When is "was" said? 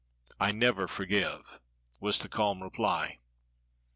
1.99-2.17